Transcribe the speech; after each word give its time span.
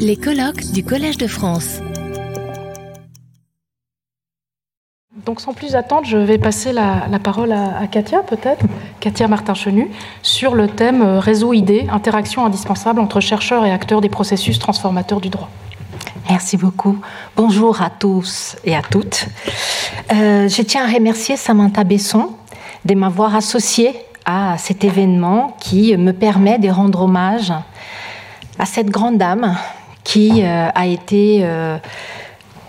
Les 0.00 0.16
colloques 0.16 0.72
du 0.72 0.82
Collège 0.82 1.18
de 1.18 1.28
France. 1.28 1.80
Donc 5.24 5.40
sans 5.40 5.54
plus 5.54 5.76
attendre, 5.76 6.04
je 6.04 6.16
vais 6.16 6.38
passer 6.38 6.72
la, 6.72 7.06
parole 7.22 7.52
à, 7.52 7.86
Katia 7.86 8.20
peut-être, 8.24 8.64
Katia 8.98 9.28
Martin-Chenu, 9.28 9.88
sur 10.22 10.56
le 10.56 10.66
thème 10.66 11.02
euh, 11.02 11.20
réseau 11.20 11.52
idées, 11.52 11.86
interaction 11.92 12.44
indispensable 12.44 12.98
entre 12.98 13.20
chercheurs 13.20 13.64
et 13.64 13.70
acteurs 13.70 14.00
des 14.00 14.08
processus 14.08 14.58
transformateurs 14.58 15.20
du 15.20 15.28
droit. 15.28 15.48
Merci 16.28 16.56
beaucoup. 16.56 16.98
Bonjour 17.36 17.82
à 17.82 17.90
tous 17.90 18.56
et 18.64 18.74
à 18.74 18.82
toutes. 18.82 19.26
Euh, 20.12 20.48
je 20.48 20.62
tiens 20.62 20.84
à 20.84 20.92
remercier 20.92 21.36
Samantha 21.36 21.84
Besson 21.84 22.30
de 22.84 22.94
m'avoir 22.94 23.36
associée 23.36 23.94
à 24.24 24.58
cet 24.58 24.82
événement 24.82 25.56
qui 25.60 25.96
me 25.96 26.12
permet 26.12 26.58
de 26.58 26.68
rendre 26.68 27.02
hommage 27.02 27.52
à 28.58 28.66
cette 28.66 28.90
grande 28.90 29.18
dame 29.18 29.56
qui 30.04 30.42
euh, 30.42 30.68
a 30.74 30.86
été 30.86 31.40
euh, 31.42 31.78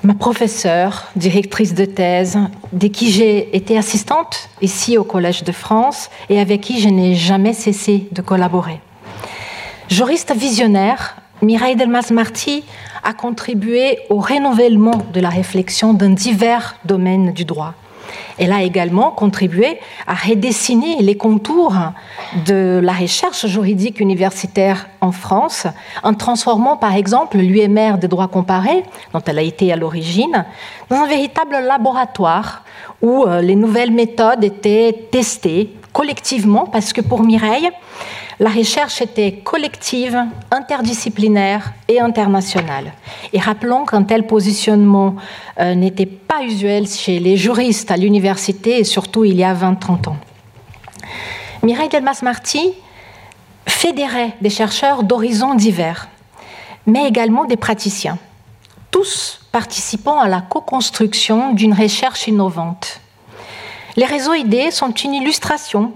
ma 0.03 0.13
professeure, 0.13 1.07
directrice 1.15 1.73
de 1.73 1.85
thèse, 1.85 2.37
de 2.73 2.87
qui 2.87 3.11
j'ai 3.11 3.55
été 3.55 3.77
assistante 3.77 4.49
ici 4.61 4.97
au 4.97 5.03
Collège 5.03 5.43
de 5.43 5.51
France 5.51 6.09
et 6.29 6.39
avec 6.39 6.61
qui 6.61 6.79
je 6.79 6.89
n'ai 6.89 7.15
jamais 7.15 7.53
cessé 7.53 8.07
de 8.11 8.21
collaborer. 8.21 8.79
Juriste 9.89 10.33
visionnaire, 10.35 11.17
Mireille 11.41 11.75
Delmas-Marty 11.75 12.63
a 13.03 13.13
contribué 13.13 13.99
au 14.09 14.19
renouvellement 14.19 15.01
de 15.13 15.19
la 15.19 15.29
réflexion 15.29 15.93
dans 15.93 16.09
divers 16.09 16.75
domaines 16.83 17.31
du 17.31 17.45
droit. 17.45 17.73
Elle 18.37 18.51
a 18.51 18.63
également 18.63 19.11
contribué 19.11 19.79
à 20.05 20.13
redessiner 20.13 20.97
les 21.01 21.15
contours 21.15 21.75
de 22.45 22.79
la 22.83 22.93
recherche 22.93 23.45
juridique 23.47 23.99
universitaire 23.99 24.87
en 25.01 25.11
France, 25.11 25.67
en 26.03 26.13
transformant 26.13 26.77
par 26.77 26.95
exemple 26.95 27.37
l'UMR 27.37 27.97
des 27.97 28.07
droits 28.07 28.27
comparés, 28.27 28.83
dont 29.13 29.21
elle 29.25 29.39
a 29.39 29.43
été 29.43 29.71
à 29.71 29.75
l'origine, 29.75 30.45
dans 30.89 30.97
un 30.97 31.07
véritable 31.07 31.57
laboratoire 31.65 32.63
où 33.01 33.25
euh, 33.25 33.41
les 33.41 33.55
nouvelles 33.55 33.91
méthodes 33.91 34.43
étaient 34.43 35.07
testées 35.11 35.73
collectivement, 35.93 36.65
parce 36.65 36.93
que 36.93 37.01
pour 37.01 37.23
Mireille, 37.23 37.69
la 38.39 38.49
recherche 38.51 39.01
était 39.01 39.33
collective, 39.43 40.17
interdisciplinaire 40.51 41.73
et 41.87 41.99
internationale. 41.99 42.93
Et 43.33 43.39
rappelons 43.39 43.85
qu'un 43.85 44.03
tel 44.03 44.27
positionnement 44.27 45.15
euh, 45.59 45.73
n'était 45.73 46.05
pas 46.05 46.43
usuel 46.43 46.87
chez 46.87 47.19
les 47.19 47.35
juristes 47.35 47.89
à 47.89 47.97
l'université, 47.97 48.79
et 48.79 48.83
surtout 48.83 49.25
il 49.25 49.35
y 49.35 49.43
a 49.43 49.55
20-30 49.55 50.09
ans. 50.09 50.17
Mireille 51.63 51.89
Delmas-Marty 51.89 52.73
fédérait 53.65 54.35
des 54.39 54.51
chercheurs 54.51 55.03
d'horizons 55.03 55.55
divers, 55.55 56.07
mais 56.85 57.07
également 57.07 57.45
des 57.45 57.57
praticiens, 57.57 58.19
tous 58.91 59.39
participant 59.51 60.19
à 60.19 60.27
la 60.27 60.41
co-construction 60.41 61.53
d'une 61.53 61.73
recherche 61.73 62.27
innovante. 62.27 63.01
Les 63.95 64.05
réseaux 64.05 64.35
idées 64.35 64.69
sont 64.69 64.91
une 64.91 65.15
illustration 65.15 65.93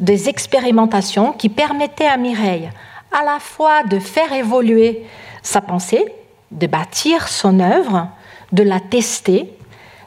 des 0.00 0.28
expérimentations 0.28 1.32
qui 1.32 1.48
permettaient 1.48 2.06
à 2.06 2.16
Mireille 2.16 2.70
à 3.12 3.24
la 3.24 3.38
fois 3.38 3.82
de 3.84 3.98
faire 3.98 4.32
évoluer 4.32 5.04
sa 5.42 5.60
pensée, 5.60 6.04
de 6.50 6.66
bâtir 6.66 7.28
son 7.28 7.60
œuvre, 7.60 8.08
de 8.52 8.62
la 8.62 8.80
tester, 8.80 9.52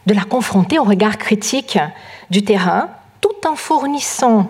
de 0.06 0.14
la 0.14 0.24
confronter 0.24 0.80
au 0.80 0.84
regard 0.84 1.18
critique 1.18 1.78
du 2.30 2.44
terrain, 2.44 2.90
tout 3.22 3.48
en 3.48 3.56
fournissant 3.56 4.48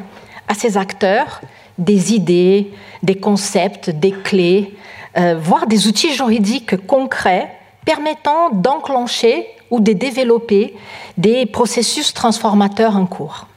à 0.48 0.54
ses 0.54 0.78
acteurs 0.78 1.42
des 1.78 2.14
idées, 2.14 2.72
des 3.03 3.16
concepts, 3.16 3.90
des 3.90 4.12
clés, 4.12 4.76
euh, 5.18 5.40
voire 5.42 5.68
des 5.68 5.88
outils 5.88 6.14
juridiques 6.14 6.86
concrets 6.86 7.52
permettant 7.86 8.50
d'enclencher 8.52 9.48
ou 9.72 9.80
de 9.80 9.94
développer 9.94 10.76
des 11.18 11.46
processus 11.46 12.14
transformateurs 12.14 12.96
en 12.96 13.06
cours. 13.06 13.47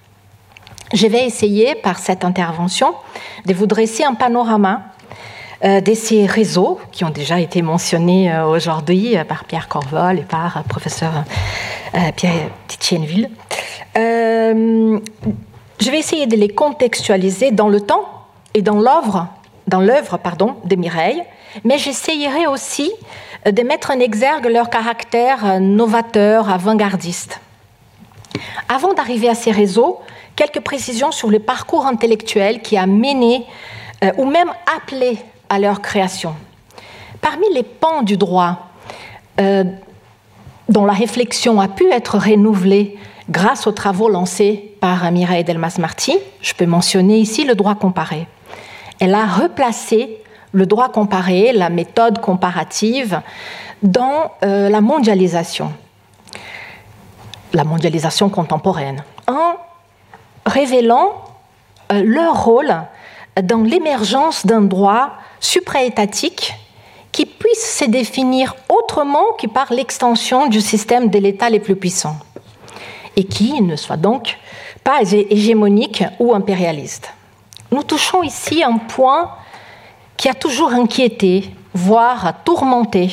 Je 0.92 1.06
vais 1.06 1.24
essayer 1.24 1.74
par 1.74 1.98
cette 1.98 2.22
intervention 2.24 2.94
de 3.46 3.54
vous 3.54 3.66
dresser 3.66 4.04
un 4.04 4.12
panorama 4.12 4.82
euh, 5.64 5.80
de 5.80 5.94
ces 5.94 6.26
réseaux 6.26 6.80
qui 6.90 7.04
ont 7.04 7.10
déjà 7.10 7.40
été 7.40 7.62
mentionnés 7.62 8.30
euh, 8.30 8.46
aujourd'hui 8.46 9.16
euh, 9.16 9.24
par 9.24 9.44
Pierre 9.44 9.68
Corvol 9.68 10.18
et 10.18 10.22
par 10.22 10.62
professeur 10.64 11.24
Pierre 12.16 12.48
Titienville. 12.68 13.28
je 13.94 15.90
vais 15.90 15.98
essayer 15.98 16.26
de 16.26 16.36
les 16.36 16.48
contextualiser 16.48 17.50
dans 17.50 17.68
le 17.68 17.82
temps 17.82 18.04
et 18.54 18.62
dans 18.62 18.80
l'œuvre, 18.80 19.28
dans 19.66 19.80
l'œuvre 19.80 20.16
pardon, 20.16 20.56
de 20.64 20.74
Mireille, 20.74 21.22
mais 21.64 21.76
j'essayerai 21.76 22.46
aussi 22.46 22.90
de 23.44 23.62
mettre 23.62 23.90
en 23.90 24.00
exergue 24.00 24.46
leur 24.46 24.70
caractère 24.70 25.60
novateur, 25.60 26.48
avant-gardiste. 26.48 27.40
Avant 28.68 28.94
d'arriver 28.94 29.28
à 29.28 29.34
ces 29.34 29.50
réseaux, 29.50 30.00
quelques 30.36 30.60
précisions 30.60 31.12
sur 31.12 31.30
le 31.30 31.38
parcours 31.38 31.86
intellectuel 31.86 32.62
qui 32.62 32.76
a 32.76 32.86
mené 32.86 33.44
euh, 34.04 34.12
ou 34.18 34.24
même 34.24 34.50
appelé 34.76 35.18
à 35.48 35.58
leur 35.58 35.82
création. 35.82 36.34
Parmi 37.20 37.46
les 37.54 37.62
pans 37.62 38.02
du 38.02 38.16
droit 38.16 38.70
euh, 39.40 39.64
dont 40.68 40.84
la 40.84 40.92
réflexion 40.92 41.60
a 41.60 41.68
pu 41.68 41.90
être 41.90 42.18
renouvelée 42.18 42.98
grâce 43.30 43.66
aux 43.66 43.72
travaux 43.72 44.08
lancés 44.08 44.74
par 44.80 45.10
Mireille 45.12 45.44
Delmas-Marty, 45.44 46.18
je 46.40 46.54
peux 46.54 46.66
mentionner 46.66 47.18
ici 47.18 47.44
le 47.44 47.54
droit 47.54 47.74
comparé. 47.74 48.26
Elle 48.98 49.14
a 49.14 49.26
replacé 49.26 50.18
le 50.52 50.66
droit 50.66 50.90
comparé, 50.90 51.52
la 51.52 51.70
méthode 51.70 52.20
comparative, 52.20 53.20
dans 53.82 54.30
euh, 54.44 54.68
la 54.68 54.80
mondialisation, 54.80 55.72
la 57.52 57.64
mondialisation 57.64 58.28
contemporaine, 58.28 59.04
en 59.26 59.54
révélant 60.46 61.12
euh, 61.92 62.02
leur 62.04 62.44
rôle 62.44 62.74
dans 63.42 63.62
l'émergence 63.62 64.44
d'un 64.46 64.62
droit 64.62 65.10
supraétatique 65.40 66.54
qui 67.12 67.26
puisse 67.26 67.78
se 67.78 67.84
définir 67.84 68.54
autrement 68.68 69.32
que 69.38 69.46
par 69.46 69.72
l'extension 69.72 70.46
du 70.46 70.60
système 70.60 71.08
de 71.08 71.18
l'État 71.18 71.50
les 71.50 71.60
plus 71.60 71.76
puissants 71.76 72.16
et 73.16 73.24
qui 73.24 73.60
ne 73.60 73.76
soit 73.76 73.96
donc 73.96 74.38
pas 74.82 75.00
hégémonique 75.12 76.04
ou 76.18 76.34
impérialiste. 76.34 77.12
Nous 77.70 77.82
touchons 77.82 78.22
ici 78.22 78.62
un 78.62 78.78
point 78.78 79.30
qui 80.16 80.28
a 80.28 80.34
toujours 80.34 80.72
inquiété, 80.72 81.50
voire 81.74 82.42
tourmenté 82.44 83.10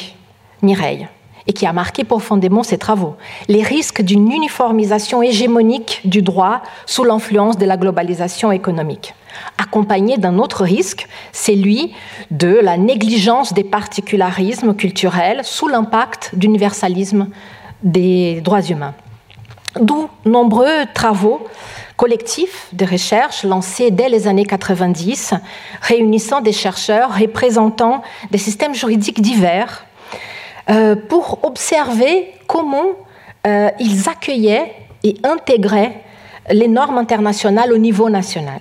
Mireille 0.62 1.08
et 1.50 1.54
qui 1.54 1.66
a 1.66 1.74
marqué 1.74 2.04
profondément 2.04 2.62
ses 2.62 2.78
travaux, 2.78 3.16
les 3.48 3.64
risques 3.64 4.04
d'une 4.04 4.32
uniformisation 4.32 5.24
hégémonique 5.24 6.02
du 6.06 6.22
droit 6.22 6.62
sous 6.86 7.04
l'influence 7.04 7.58
de 7.58 7.66
la 7.66 7.76
globalisation 7.76 8.52
économique. 8.52 9.16
Accompagné 9.58 10.18
d'un 10.18 10.38
autre 10.38 10.64
risque, 10.64 11.08
celui 11.34 11.92
de 12.30 12.60
la 12.62 12.78
négligence 12.78 13.54
des 13.54 13.64
particularismes 13.64 14.76
culturels 14.76 15.42
sous 15.44 15.68
l'impact 15.68 16.30
d'universalisme 16.34 17.30
des 17.82 18.42
droits 18.42 18.62
humains. 18.62 18.94
D'où 19.82 20.08
nombreux 20.26 20.86
travaux 20.94 21.48
collectifs 21.98 22.68
de 22.74 22.86
recherche 22.86 23.44
lancés 23.44 23.90
dès 23.90 24.08
les 24.08 24.28
années 24.28 24.46
90, 24.46 25.34
réunissant 25.82 26.42
des 26.42 26.54
chercheurs 26.54 27.18
représentant 27.18 28.04
des 28.30 28.38
systèmes 28.38 28.76
juridiques 28.76 29.22
divers 29.22 29.86
euh, 30.70 30.96
pour 30.96 31.40
observer 31.44 32.32
comment 32.48 32.92
euh, 33.48 33.70
ils 33.80 34.08
accueillaient 34.10 34.74
et 35.04 35.16
intégraient 35.24 36.02
les 36.52 36.68
normes 36.68 36.98
internationales 36.98 37.74
au 37.74 37.78
niveau 37.78 38.10
national. 38.10 38.60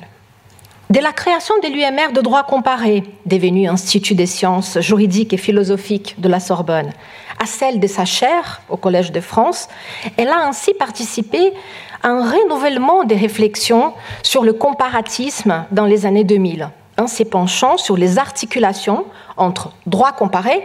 Dès 0.91 1.03
la 1.03 1.13
création 1.13 1.55
de 1.63 1.69
l'UMR 1.69 2.13
de 2.15 2.23
droit 2.23 2.45
comparé, 2.45 3.05
devenu 3.27 3.69
Institut 3.69 4.15
des 4.15 4.25
sciences 4.25 4.81
juridiques 4.81 5.35
et 5.35 5.37
philosophiques 5.37 6.15
de 6.19 6.29
la 6.29 6.41
Sorbonne, 6.41 6.93
à 7.39 7.45
celle 7.45 7.79
de 7.79 7.87
sa 7.87 8.07
chaire 8.07 8.63
au 8.71 8.79
Collège 8.79 9.13
de 9.13 9.21
France, 9.21 9.69
elle 10.17 10.29
a 10.29 10.47
ainsi 10.47 10.73
participé 10.73 11.53
à 12.03 12.09
un 12.09 12.31
renouvellement 12.31 13.05
des 13.05 13.17
réflexions 13.17 13.93
sur 14.23 14.45
le 14.45 14.55
comparatisme 14.55 15.67
dans 15.73 15.85
les 15.85 16.07
années 16.07 16.25
2000, 16.25 16.71
en 16.99 17.07
s'épanchant 17.07 17.77
sur 17.77 17.99
les 17.99 18.19
articulations 18.19 19.05
entre 19.37 19.73
droit 19.87 20.13
comparé 20.13 20.63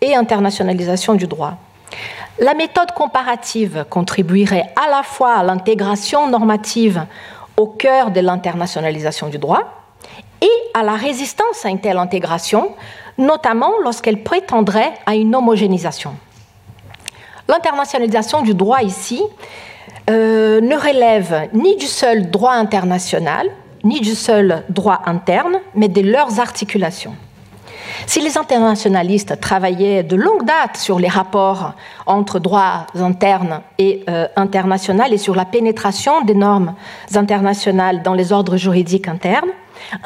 et 0.00 0.14
internationalisation 0.14 1.14
du 1.14 1.26
droit. 1.26 1.56
La 2.38 2.54
méthode 2.54 2.92
comparative 2.92 3.84
contribuerait 3.90 4.72
à 4.76 4.88
la 4.88 5.02
fois 5.02 5.34
à 5.34 5.42
l'intégration 5.42 6.28
normative 6.28 7.04
au 7.56 7.66
cœur 7.66 8.10
de 8.10 8.20
l'internationalisation 8.20 9.28
du 9.28 9.38
droit 9.38 9.82
et 10.40 10.48
à 10.74 10.82
la 10.82 10.94
résistance 10.94 11.64
à 11.64 11.68
une 11.68 11.80
telle 11.80 11.98
intégration, 11.98 12.74
notamment 13.18 13.72
lorsqu'elle 13.82 14.22
prétendrait 14.22 14.92
à 15.04 15.14
une 15.14 15.34
homogénéisation. 15.34 16.14
L'internationalisation 17.48 18.42
du 18.42 18.54
droit 18.54 18.82
ici 18.82 19.22
euh, 20.08 20.60
ne 20.60 20.76
relève 20.76 21.48
ni 21.52 21.76
du 21.76 21.86
seul 21.86 22.30
droit 22.30 22.52
international, 22.52 23.48
ni 23.84 24.00
du 24.00 24.14
seul 24.14 24.64
droit 24.68 25.02
interne, 25.04 25.58
mais 25.74 25.88
de 25.88 26.00
leurs 26.00 26.40
articulations. 26.40 27.14
Si 28.10 28.20
les 28.20 28.36
internationalistes 28.36 29.38
travaillaient 29.38 30.02
de 30.02 30.16
longue 30.16 30.44
date 30.44 30.76
sur 30.76 30.98
les 30.98 31.06
rapports 31.06 31.74
entre 32.06 32.40
droits 32.40 32.88
internes 32.96 33.60
et 33.78 34.02
euh, 34.08 34.26
internationaux 34.34 35.04
et 35.12 35.16
sur 35.16 35.36
la 35.36 35.44
pénétration 35.44 36.20
des 36.22 36.34
normes 36.34 36.74
internationales 37.14 38.02
dans 38.02 38.14
les 38.14 38.32
ordres 38.32 38.56
juridiques 38.56 39.06
internes, 39.06 39.52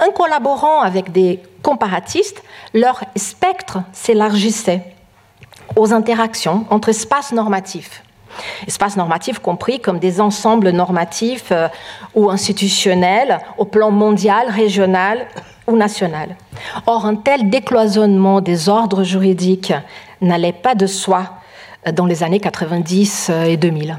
en 0.06 0.10
collaborant 0.12 0.82
avec 0.82 1.12
des 1.12 1.40
comparatistes, 1.62 2.42
leur 2.74 3.00
spectre 3.16 3.78
s'élargissait 3.94 4.82
aux 5.74 5.94
interactions 5.94 6.66
entre 6.68 6.90
espaces 6.90 7.32
normatifs. 7.32 8.02
Espaces 8.66 8.96
normatifs 8.96 9.38
compris 9.38 9.80
comme 9.80 9.98
des 9.98 10.20
ensembles 10.20 10.70
normatifs 10.70 11.50
euh, 11.52 11.68
ou 12.14 12.30
institutionnels 12.30 13.38
au 13.58 13.64
plan 13.64 13.90
mondial, 13.90 14.48
régional 14.48 15.26
ou 15.66 15.76
national. 15.76 16.36
Or, 16.86 17.06
un 17.06 17.16
tel 17.16 17.50
décloisonnement 17.50 18.40
des 18.40 18.68
ordres 18.68 19.02
juridiques 19.02 19.72
n'allait 20.20 20.52
pas 20.52 20.74
de 20.74 20.86
soi 20.86 21.34
euh, 21.86 21.92
dans 21.92 22.06
les 22.06 22.22
années 22.22 22.40
90 22.40 23.28
euh, 23.30 23.44
et 23.44 23.56
2000. 23.56 23.98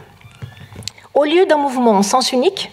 Au 1.13 1.23
lieu 1.23 1.45
d'un 1.45 1.57
mouvement 1.57 1.91
en 1.91 2.03
sens 2.03 2.31
unique, 2.31 2.71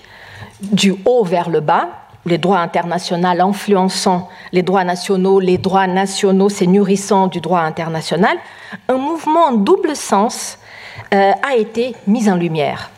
du 0.61 0.95
haut 1.05 1.25
vers 1.25 1.49
le 1.49 1.61
bas, 1.61 1.89
les 2.25 2.39
droits 2.39 2.59
internationaux 2.59 3.29
influençant 3.41 4.29
les 4.53 4.63
droits 4.63 4.85
nationaux, 4.85 5.41
les 5.41 5.59
droits 5.59 5.87
nationaux 5.87 6.49
se 6.49 6.65
nourrissant 6.65 7.27
du 7.27 7.41
droit 7.41 7.61
international, 7.61 8.37
un 8.89 8.97
mouvement 8.97 9.47
en 9.47 9.53
double 9.53 9.97
sens 9.97 10.59
euh, 11.15 11.33
a 11.43 11.57
été 11.57 11.95
mis 12.07 12.31
en 12.31 12.37
lumière. 12.37 12.91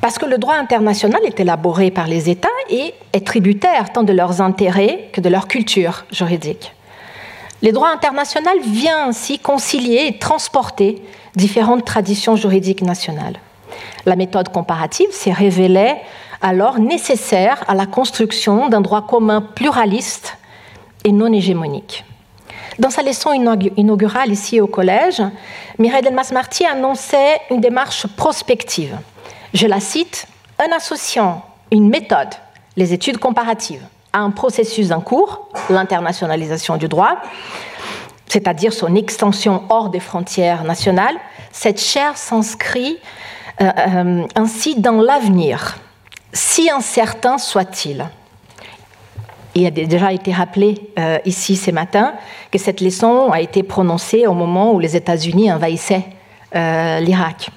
Parce 0.00 0.18
que 0.18 0.26
le 0.26 0.38
droit 0.38 0.54
international 0.54 1.20
est 1.24 1.38
élaboré 1.38 1.90
par 1.90 2.06
les 2.06 2.30
États 2.30 2.48
et 2.68 2.94
est 3.12 3.26
tributaire 3.26 3.92
tant 3.92 4.02
de 4.02 4.12
leurs 4.12 4.40
intérêts 4.40 5.08
que 5.12 5.20
de 5.20 5.28
leur 5.28 5.46
culture 5.46 6.04
juridique. 6.10 6.72
Le 7.62 7.70
droit 7.70 7.90
international 7.90 8.58
vient 8.60 9.06
ainsi 9.06 9.38
concilier 9.38 10.06
et 10.08 10.18
transporter 10.18 11.00
différentes 11.36 11.84
traditions 11.84 12.34
juridiques 12.34 12.82
nationales. 12.82 13.38
La 14.04 14.16
méthode 14.16 14.48
comparative 14.48 15.12
s'est 15.12 15.32
révélée 15.32 15.94
alors 16.40 16.80
nécessaire 16.80 17.62
à 17.68 17.74
la 17.74 17.86
construction 17.86 18.68
d'un 18.68 18.80
droit 18.80 19.06
commun 19.06 19.40
pluraliste 19.40 20.36
et 21.04 21.12
non 21.12 21.32
hégémonique. 21.32 22.04
Dans 22.78 22.90
sa 22.90 23.02
leçon 23.02 23.32
inaugurale 23.32 24.32
ici 24.32 24.60
au 24.60 24.66
collège, 24.66 25.22
Mireille 25.78 26.02
Delmas-Marty 26.02 26.64
annonçait 26.64 27.40
une 27.50 27.60
démarche 27.60 28.06
prospective. 28.06 28.96
Je 29.52 29.66
la 29.66 29.80
cite 29.80 30.26
En 30.58 30.74
associant 30.74 31.44
une 31.70 31.88
méthode, 31.88 32.28
les 32.76 32.92
études 32.92 33.18
comparatives, 33.18 33.84
à 34.12 34.20
un 34.20 34.30
processus 34.30 34.90
en 34.90 35.00
cours, 35.00 35.48
l'internationalisation 35.68 36.76
du 36.76 36.88
droit, 36.88 37.16
c'est-à-dire 38.26 38.72
son 38.72 38.94
extension 38.94 39.64
hors 39.68 39.90
des 39.90 40.00
frontières 40.00 40.64
nationales, 40.64 41.16
cette 41.50 41.80
chaire 41.80 42.16
s'inscrit 42.16 42.98
euh, 43.60 43.70
euh, 43.76 44.26
ainsi 44.34 44.80
dans 44.80 45.00
l'avenir, 45.02 45.76
si 46.32 46.70
incertain 46.70 47.36
soit-il 47.36 48.06
il 49.54 49.66
a 49.66 49.70
déjà 49.70 50.12
été 50.12 50.32
rappelé 50.32 50.74
euh, 50.98 51.18
ici 51.24 51.56
ce 51.56 51.70
matin 51.70 52.14
que 52.50 52.58
cette 52.58 52.80
leçon 52.80 53.30
a 53.30 53.40
été 53.40 53.62
prononcée 53.62 54.26
au 54.26 54.34
moment 54.34 54.72
où 54.72 54.78
les 54.78 54.96
États-Unis 54.96 55.52
envahissaient 55.52 56.04
euh, 56.54 57.00
l'Irak. 57.00 57.50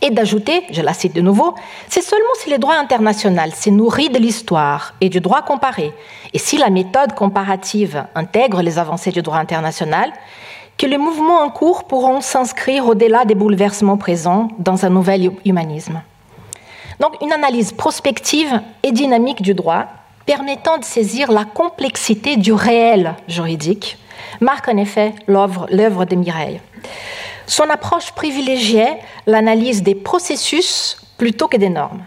Et 0.00 0.10
d'ajouter, 0.10 0.64
je 0.70 0.82
la 0.82 0.92
cite 0.92 1.14
de 1.14 1.22
nouveau, 1.22 1.54
c'est 1.88 2.02
seulement 2.02 2.34
si 2.38 2.50
le 2.50 2.58
droit 2.58 2.74
international 2.74 3.52
s'est 3.52 3.70
nourri 3.70 4.10
de 4.10 4.18
l'histoire 4.18 4.94
et 5.00 5.08
du 5.08 5.20
droit 5.20 5.42
comparé, 5.42 5.92
et 6.34 6.38
si 6.38 6.58
la 6.58 6.68
méthode 6.68 7.14
comparative 7.14 8.04
intègre 8.14 8.60
les 8.60 8.78
avancées 8.78 9.12
du 9.12 9.22
droit 9.22 9.38
international, 9.38 10.12
que 10.76 10.86
les 10.86 10.98
mouvements 10.98 11.40
en 11.40 11.48
cours 11.48 11.84
pourront 11.84 12.20
s'inscrire 12.20 12.86
au-delà 12.86 13.24
des 13.24 13.34
bouleversements 13.34 13.96
présents 13.96 14.48
dans 14.58 14.84
un 14.84 14.90
nouvel 14.90 15.30
humanisme. 15.44 16.02
Donc 17.00 17.14
une 17.22 17.32
analyse 17.32 17.72
prospective 17.72 18.60
et 18.82 18.92
dynamique 18.92 19.40
du 19.40 19.54
droit 19.54 19.86
permettant 20.26 20.78
de 20.78 20.84
saisir 20.84 21.30
la 21.30 21.44
complexité 21.44 22.36
du 22.36 22.52
réel 22.52 23.14
juridique, 23.28 23.98
marque 24.40 24.68
en 24.68 24.76
effet 24.76 25.14
l'œuvre 25.26 26.04
de 26.04 26.16
Mireille. 26.16 26.60
Son 27.46 27.68
approche 27.70 28.12
privilégiait 28.12 28.98
l'analyse 29.26 29.82
des 29.82 29.94
processus 29.94 30.96
plutôt 31.18 31.48
que 31.48 31.56
des 31.56 31.68
normes. 31.68 32.02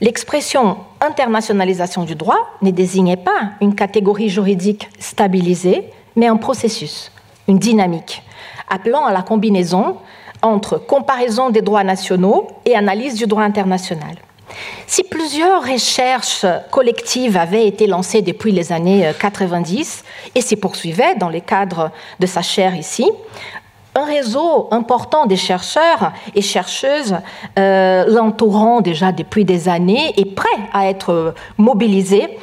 L'expression 0.00 0.78
internationalisation 1.00 2.04
du 2.04 2.14
droit 2.14 2.48
ne 2.60 2.70
désignait 2.70 3.16
pas 3.16 3.52
une 3.60 3.74
catégorie 3.74 4.28
juridique 4.28 4.88
stabilisée, 4.98 5.84
mais 6.16 6.26
un 6.26 6.36
processus, 6.36 7.10
une 7.48 7.58
dynamique, 7.58 8.22
appelant 8.68 9.06
à 9.06 9.12
la 9.12 9.22
combinaison 9.22 9.96
entre 10.42 10.76
comparaison 10.76 11.50
des 11.50 11.62
droits 11.62 11.84
nationaux 11.84 12.48
et 12.64 12.74
analyse 12.74 13.14
du 13.14 13.26
droit 13.26 13.44
international. 13.44 14.16
Si 14.86 15.04
plusieurs 15.04 15.62
recherches 15.62 16.44
collectives 16.70 17.36
avaient 17.36 17.66
été 17.66 17.86
lancées 17.86 18.22
depuis 18.22 18.52
les 18.52 18.72
années 18.72 19.10
90 19.18 20.04
euh, 20.04 20.30
et 20.34 20.40
s'y 20.40 20.56
poursuivaient 20.56 21.14
dans 21.16 21.28
le 21.28 21.40
cadre 21.40 21.90
de 22.20 22.26
sa 22.26 22.42
chaire 22.42 22.74
ici, 22.74 23.10
un 23.94 24.04
réseau 24.04 24.68
important 24.70 25.26
des 25.26 25.36
chercheurs 25.36 26.12
et 26.34 26.42
chercheuses 26.42 27.16
euh, 27.58 28.04
l'entourant 28.08 28.80
déjà 28.80 29.12
depuis 29.12 29.44
des 29.44 29.68
années 29.68 30.12
est 30.16 30.34
prêt 30.34 30.48
à 30.72 30.88
être 30.88 31.34
mobilisé 31.58 32.38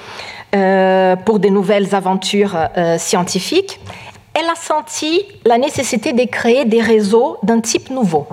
euh, 0.56 1.16
pour 1.16 1.40
de 1.40 1.50
nouvelles 1.50 1.94
aventures 1.94 2.58
scientifiques, 2.98 3.80
elle 4.34 4.46
a 4.46 4.56
senti 4.56 5.24
la 5.46 5.58
nécessité 5.58 6.14
de 6.14 6.24
créer 6.24 6.66
des 6.66 6.82
réseaux 6.82 7.38
d'un 7.44 7.60
type 7.60 7.90
nouveau 7.90 8.28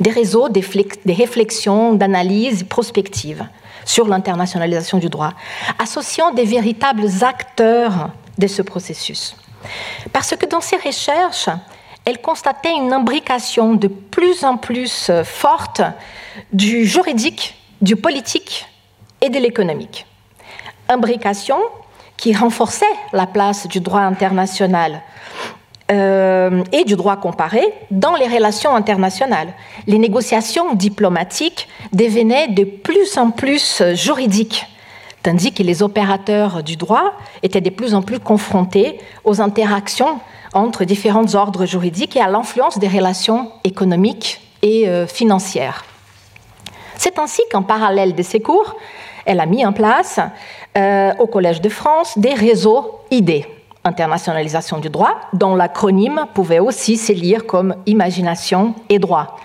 des 0.00 0.10
réseaux, 0.10 0.48
des, 0.48 0.64
réflexions, 1.12 1.94
d'analyses 1.94 2.64
prospectives 2.64 3.44
sur 3.84 4.06
l'internationalisation 4.06 4.98
du 4.98 5.08
droit, 5.08 5.32
associant 5.78 6.32
des 6.32 6.44
véritables 6.44 7.08
acteurs 7.22 8.10
de 8.36 8.46
ce 8.46 8.62
processus. 8.62 9.36
Parce 10.12 10.36
que 10.36 10.46
dans 10.46 10.60
ces 10.60 10.76
recherches, 10.76 11.48
elle 12.04 12.20
constatait 12.20 12.74
une 12.74 12.92
imbrication 12.92 13.74
de 13.74 13.88
plus 13.88 14.44
en 14.44 14.56
plus 14.56 15.10
forte 15.24 15.82
du 16.52 16.86
juridique, 16.86 17.56
du 17.80 17.96
politique 17.96 18.66
et 19.20 19.30
de 19.30 19.38
l'économique. 19.38 20.06
Imbrication 20.88 21.58
qui 22.16 22.34
renforçait 22.34 22.84
la 23.12 23.26
place 23.26 23.66
du 23.66 23.80
droit 23.80 24.00
international 24.00 25.02
euh, 25.90 26.62
et 26.72 26.84
du 26.84 26.96
droit 26.96 27.16
comparé 27.16 27.62
dans 27.90 28.14
les 28.14 28.28
relations 28.28 28.74
internationales. 28.74 29.54
Les 29.86 29.98
négociations 29.98 30.74
diplomatiques 30.74 31.66
devenaient 31.94 32.48
de 32.48 32.64
plus 32.64 33.16
en 33.16 33.30
plus 33.30 33.82
juridiques, 33.94 34.66
tandis 35.22 35.52
que 35.52 35.62
les 35.62 35.82
opérateurs 35.82 36.62
du 36.62 36.76
droit 36.76 37.14
étaient 37.42 37.62
de 37.62 37.70
plus 37.70 37.94
en 37.94 38.02
plus 38.02 38.20
confrontés 38.20 38.98
aux 39.24 39.40
interactions 39.40 40.20
entre 40.52 40.84
différents 40.84 41.34
ordres 41.34 41.64
juridiques 41.64 42.16
et 42.16 42.20
à 42.20 42.28
l'influence 42.28 42.78
des 42.78 42.88
relations 42.88 43.50
économiques 43.64 44.42
et 44.60 44.88
euh, 44.88 45.06
financières. 45.06 45.86
C'est 46.96 47.18
ainsi 47.18 47.40
qu'en 47.50 47.62
parallèle 47.62 48.14
de 48.14 48.22
ces 48.22 48.40
cours, 48.40 48.76
elle 49.24 49.40
a 49.40 49.46
mis 49.46 49.64
en 49.64 49.72
place 49.72 50.20
euh, 50.76 51.14
au 51.18 51.26
Collège 51.26 51.62
de 51.62 51.70
France 51.70 52.18
des 52.18 52.34
réseaux 52.34 53.00
idées 53.10 53.46
internationalisation 53.88 54.78
du 54.78 54.88
droit, 54.88 55.16
dont 55.32 55.56
l'acronyme 55.56 56.26
pouvait 56.34 56.60
aussi 56.60 56.96
se 56.96 57.12
lire 57.12 57.46
comme 57.46 57.74
imagination 57.86 58.74
et 58.88 59.00
droit. 59.00 59.36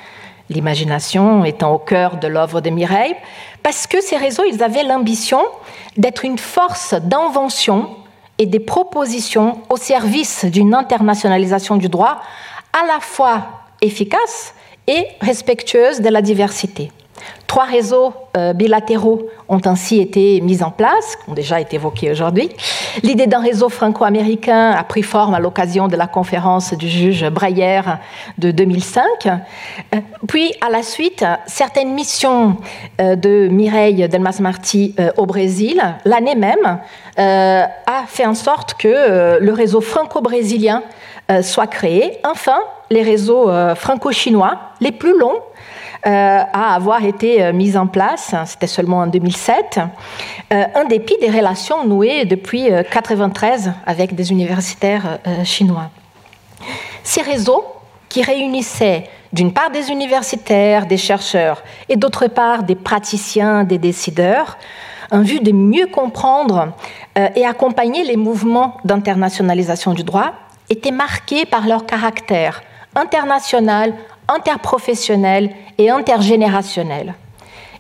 L'imagination 0.49 1.43
étant 1.45 1.73
au 1.73 1.79
cœur 1.79 2.17
de 2.17 2.27
l'œuvre 2.27 2.61
de 2.61 2.69
Mireille, 2.69 3.15
parce 3.63 3.87
que 3.87 4.01
ces 4.01 4.17
réseaux, 4.17 4.43
ils 4.45 4.61
avaient 4.61 4.83
l'ambition 4.83 5.41
d'être 5.97 6.25
une 6.25 6.37
force 6.37 6.93
d'invention 6.93 7.89
et 8.37 8.45
des 8.45 8.59
propositions 8.59 9.61
au 9.69 9.77
service 9.77 10.45
d'une 10.45 10.75
internationalisation 10.75 11.77
du 11.77 11.89
droit 11.89 12.21
à 12.73 12.85
la 12.85 12.99
fois 12.99 13.43
efficace 13.81 14.53
et 14.87 15.07
respectueuse 15.21 16.01
de 16.01 16.09
la 16.09 16.21
diversité. 16.21 16.91
Trois 17.53 17.65
réseaux 17.65 18.13
euh, 18.35 18.53
bilatéraux 18.53 19.27
ont 19.47 19.61
ainsi 19.65 19.99
été 19.99 20.41
mis 20.41 20.63
en 20.63 20.71
place, 20.71 21.17
qui 21.17 21.29
ont 21.29 21.33
déjà 21.33 21.61
été 21.61 21.75
évoqués 21.75 22.09
aujourd'hui. 22.09 22.49
L'idée 23.03 23.27
d'un 23.27 23.41
réseau 23.41 23.69
franco-américain 23.69 24.71
a 24.71 24.83
pris 24.83 25.03
forme 25.03 25.35
à 25.35 25.39
l'occasion 25.39 25.87
de 25.87 25.95
la 25.95 26.07
conférence 26.07 26.73
du 26.73 26.89
juge 26.89 27.29
Breyer 27.29 27.81
de 28.39 28.49
2005. 28.49 29.03
Euh, 29.27 29.99
puis, 30.27 30.51
à 30.61 30.71
la 30.71 30.81
suite, 30.81 31.23
certaines 31.45 31.93
missions 31.93 32.57
euh, 32.99 33.15
de 33.15 33.49
Mireille 33.51 34.07
Delmas-Marty 34.09 34.95
au 35.17 35.27
Brésil, 35.27 35.79
l'année 36.05 36.35
même, 36.35 36.79
a 37.17 38.03
fait 38.07 38.25
en 38.25 38.33
sorte 38.33 38.73
que 38.73 39.39
le 39.39 39.53
réseau 39.53 39.81
franco-brésilien 39.81 40.81
soit 41.43 41.67
créé. 41.67 42.17
Enfin, 42.23 42.57
les 42.89 43.03
réseaux 43.03 43.49
franco-chinois, 43.75 44.57
les 44.81 44.91
plus 44.91 45.17
longs, 45.17 45.39
à 46.05 46.75
avoir 46.75 47.03
été 47.05 47.53
mise 47.53 47.77
en 47.77 47.87
place, 47.87 48.35
c'était 48.45 48.67
seulement 48.67 48.99
en 48.99 49.07
2007, 49.07 49.79
en 50.51 50.85
dépit 50.89 51.15
des 51.21 51.29
relations 51.29 51.85
nouées 51.85 52.25
depuis 52.25 52.63
1993 52.63 53.71
avec 53.85 54.13
des 54.13 54.31
universitaires 54.31 55.19
chinois. 55.43 55.89
Ces 57.03 57.21
réseaux 57.21 57.63
qui 58.09 58.21
réunissaient 58.21 59.09
d'une 59.33 59.51
part 59.51 59.71
des 59.71 59.89
universitaires, 59.89 60.85
des 60.85 60.97
chercheurs, 60.97 61.63
et 61.89 61.95
d'autre 61.95 62.27
part 62.27 62.63
des 62.63 62.75
praticiens, 62.75 63.63
des 63.63 63.79
décideurs, 63.79 64.57
en 65.11 65.21
vue 65.21 65.39
de 65.39 65.51
mieux 65.51 65.87
comprendre 65.87 66.73
euh, 67.17 67.27
et 67.35 67.45
accompagner 67.45 68.03
les 68.03 68.15
mouvements 68.15 68.77
d'internationalisation 68.85 69.93
du 69.93 70.03
droit, 70.03 70.33
étaient 70.69 70.91
marqués 70.91 71.45
par 71.45 71.67
leur 71.67 71.85
caractère 71.85 72.61
international, 72.95 73.93
interprofessionnel 74.27 75.49
et 75.77 75.89
intergénérationnel. 75.89 77.15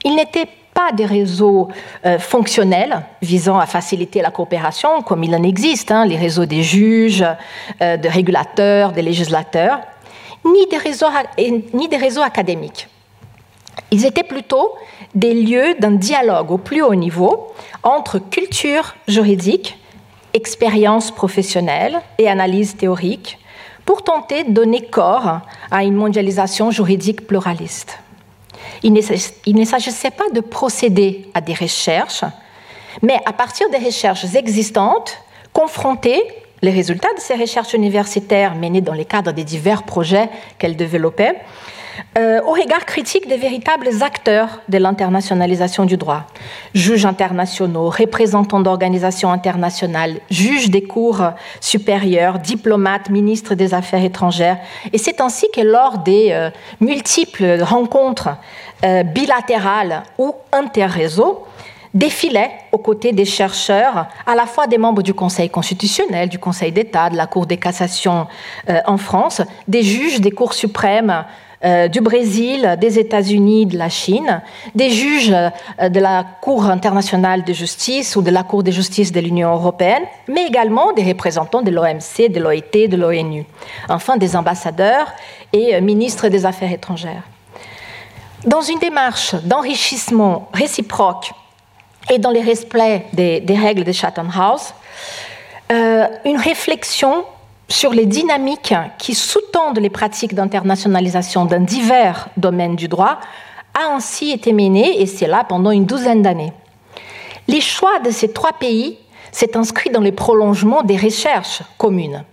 Ils 0.03 0.15
n'étaient 0.15 0.47
pas 0.73 0.91
des 0.91 1.05
réseaux 1.05 1.69
euh, 2.05 2.17
fonctionnels 2.19 3.03
visant 3.21 3.59
à 3.59 3.65
faciliter 3.65 4.21
la 4.21 4.31
coopération, 4.31 5.01
comme 5.01 5.23
il 5.23 5.35
en 5.35 5.43
existe, 5.43 5.91
hein, 5.91 6.05
les 6.05 6.17
réseaux 6.17 6.45
des 6.45 6.63
juges, 6.63 7.25
euh, 7.81 7.97
des 7.97 8.09
régulateurs, 8.09 8.91
des 8.91 9.01
législateurs, 9.01 9.79
ni 10.45 10.67
des 10.67 11.97
réseaux 11.97 12.21
académiques. 12.21 12.87
Ils 13.91 14.05
étaient 14.05 14.23
plutôt 14.23 14.73
des 15.15 15.33
lieux 15.33 15.75
d'un 15.79 15.91
dialogue 15.91 16.51
au 16.51 16.57
plus 16.57 16.81
haut 16.81 16.95
niveau 16.95 17.53
entre 17.83 18.17
culture 18.19 18.95
juridique, 19.07 19.77
expérience 20.33 21.11
professionnelle 21.11 22.01
et 22.17 22.27
analyse 22.27 22.75
théorique 22.75 23.37
pour 23.85 24.03
tenter 24.03 24.43
de 24.43 24.51
donner 24.51 24.81
corps 24.81 25.41
à 25.71 25.83
une 25.83 25.95
mondialisation 25.95 26.71
juridique 26.71 27.27
pluraliste. 27.27 27.99
Il 28.83 28.93
ne 28.93 29.65
s'agissait 29.65 30.11
pas 30.11 30.29
de 30.33 30.39
procéder 30.39 31.29
à 31.33 31.41
des 31.41 31.53
recherches, 31.53 32.23
mais 33.01 33.19
à 33.25 33.33
partir 33.33 33.69
des 33.69 33.77
recherches 33.77 34.35
existantes, 34.35 35.17
confronter 35.51 36.21
les 36.61 36.71
résultats 36.71 37.13
de 37.15 37.19
ces 37.19 37.35
recherches 37.35 37.73
universitaires 37.73 38.55
menées 38.55 38.81
dans 38.81 38.93
le 38.93 39.03
cadre 39.03 39.31
des 39.31 39.43
divers 39.43 39.83
projets 39.83 40.29
qu'elle 40.57 40.75
développait 40.75 41.35
euh, 42.17 42.41
au 42.41 42.51
regard 42.51 42.85
critique 42.85 43.27
des 43.27 43.37
véritables 43.37 43.89
acteurs 44.01 44.61
de 44.69 44.77
l'internationalisation 44.77 45.85
du 45.85 45.97
droit. 45.97 46.23
Juges 46.73 47.05
internationaux, 47.05 47.89
représentants 47.89 48.59
d'organisations 48.59 49.31
internationales, 49.31 50.19
juges 50.29 50.69
des 50.69 50.83
cours 50.83 51.21
supérieurs, 51.59 52.39
diplomates, 52.39 53.09
ministres 53.09 53.55
des 53.55 53.73
Affaires 53.73 54.03
étrangères. 54.03 54.57
Et 54.91 54.97
c'est 54.97 55.21
ainsi 55.21 55.47
que 55.53 55.61
lors 55.61 55.99
des 55.99 56.29
euh, 56.31 56.49
multiples 56.79 57.61
rencontres 57.61 58.29
euh, 58.85 59.03
bilatérales 59.03 60.03
ou 60.17 60.35
interréseaux, 60.51 61.45
défilait 61.93 62.51
aux 62.71 62.77
côtés 62.79 63.11
des 63.11 63.25
chercheurs, 63.25 64.07
à 64.25 64.35
la 64.35 64.45
fois 64.45 64.67
des 64.67 64.77
membres 64.77 65.03
du 65.03 65.13
Conseil 65.13 65.49
constitutionnel, 65.49 66.29
du 66.29 66.39
Conseil 66.39 66.71
d'État, 66.71 67.09
de 67.09 67.17
la 67.17 67.27
Cour 67.27 67.45
des 67.45 67.57
cassations 67.57 68.27
euh, 68.69 68.79
en 68.85 68.97
France, 68.97 69.41
des 69.67 69.83
juges 69.83 70.19
des 70.19 70.31
cours 70.31 70.53
suprêmes 70.53 71.23
euh, 71.63 71.87
du 71.87 72.01
Brésil, 72.01 72.77
des 72.81 72.99
États-Unis, 72.99 73.67
de 73.67 73.77
la 73.77 73.89
Chine, 73.89 74.41
des 74.73 74.89
juges 74.89 75.31
euh, 75.31 75.89
de 75.89 75.99
la 75.99 76.25
Cour 76.41 76.65
internationale 76.65 77.43
de 77.43 77.53
justice 77.53 78.15
ou 78.15 78.23
de 78.23 78.31
la 78.31 78.43
Cour 78.43 78.63
de 78.63 78.71
justice 78.71 79.11
de 79.11 79.19
l'Union 79.19 79.53
européenne, 79.53 80.03
mais 80.27 80.45
également 80.47 80.93
des 80.93 81.03
représentants 81.03 81.61
de 81.61 81.69
l'OMC, 81.69 82.29
de 82.29 82.39
l'OIT, 82.39 82.87
de 82.89 82.97
l'ONU, 82.97 83.45
enfin 83.87 84.17
des 84.17 84.35
ambassadeurs 84.35 85.13
et 85.53 85.79
ministres 85.79 86.27
des 86.27 86.45
Affaires 86.45 86.71
étrangères. 86.71 87.23
Dans 88.45 88.61
une 88.61 88.79
démarche 88.79 89.35
d'enrichissement 89.45 90.49
réciproque 90.53 91.31
et 92.09 92.19
dans 92.19 92.31
les 92.31 92.41
respects 92.41 93.01
des, 93.13 93.43
règles 93.49 93.83
de 93.83 93.91
Chatham 93.91 94.29
House, 94.35 94.73
euh, 95.71 96.07
une 96.25 96.37
réflexion 96.37 97.25
sur 97.69 97.91
les 97.91 98.05
dynamiques 98.05 98.73
qui 98.99 99.15
sous-tendent 99.15 99.79
les 99.79 99.89
pratiques 99.89 100.35
d'internationalisation 100.35 101.45
dans 101.45 101.63
divers 101.63 102.27
domaines 102.37 102.75
du 102.75 102.87
droit 102.87 103.19
a 103.73 103.95
ainsi 103.95 104.31
été 104.31 104.53
menée, 104.53 105.01
et 105.01 105.07
c'est 105.07 105.27
là 105.27 105.43
pendant 105.47 105.71
une 105.71 105.85
douzaine 105.85 106.21
d'années. 106.21 106.53
Les 107.47 107.61
choix 107.61 107.99
de 107.99 108.11
ces 108.11 108.31
trois 108.31 108.53
pays 108.53 108.97
s'est 109.31 109.57
inscrit 109.57 109.89
dans 109.89 110.01
les 110.01 110.11
prolongements 110.11 110.83
des 110.83 110.97
recherches 110.97 111.63
communes, 111.77 112.23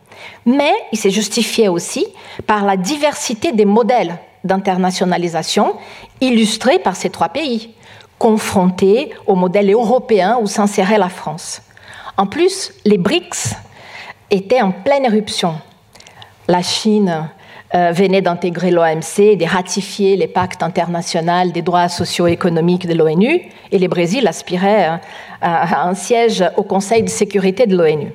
mais 0.45 0.73
il 0.93 0.99
s'est 0.99 1.11
justifié 1.11 1.69
aussi 1.69 2.07
par 2.47 2.65
la 2.65 2.77
diversité 2.77 3.53
des 3.53 3.65
modèles 3.65 4.19
d'internationalisation 4.45 5.77
illustrés 6.21 6.79
par 6.79 6.97
ces 6.97 7.11
trois 7.11 7.31
pays 7.31 7.71
confrontés 8.21 9.15
au 9.27 9.35
modèle 9.35 9.73
européen 9.73 10.39
où 10.43 10.47
s'insérait 10.47 10.99
la 10.99 11.09
France. 11.09 11.62
En 12.19 12.27
plus, 12.27 12.75
les 12.85 12.99
BRICS 12.99 13.57
étaient 14.31 14.61
en 14.61 14.73
pleine 14.73 15.07
éruption. 15.07 15.55
La 16.47 16.61
Chine 16.61 17.31
euh, 17.75 17.93
venait 17.93 18.21
d'intégrer 18.21 18.71
l'OMC 18.71 19.21
et 19.21 19.37
de 19.37 19.47
ratifier 19.47 20.17
les 20.17 20.29
pactes 20.29 20.62
internationaux 20.62 21.50
des 21.50 21.62
droits 21.62 21.89
socio-économiques 21.89 22.87
de 22.87 22.93
l'ONU, 22.93 23.41
et 23.73 23.79
le 23.79 23.89
Brésil 23.89 24.29
aspirait 24.29 24.91
euh, 24.91 24.97
à 25.41 25.89
un 25.89 25.95
siège 25.95 26.45
au 26.59 26.62
Conseil 26.62 27.03
de 27.03 27.09
sécurité 27.09 27.67
de 27.67 27.75
l'ONU. 27.75 28.12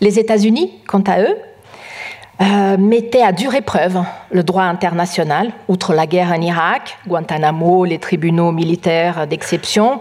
Les 0.00 0.20
États-Unis, 0.20 0.72
quant 0.86 1.02
à 1.08 1.20
eux, 1.20 1.36
euh, 2.40 2.76
mettait 2.78 3.22
à 3.22 3.30
dure 3.30 3.54
épreuve 3.54 4.02
le 4.30 4.42
droit 4.42 4.62
international, 4.62 5.52
outre 5.68 5.92
la 5.92 6.06
guerre 6.06 6.32
en 6.32 6.40
Irak, 6.40 6.98
Guantanamo, 7.06 7.84
les 7.84 7.98
tribunaux 7.98 8.52
militaires 8.52 9.26
d'exception. 9.26 10.00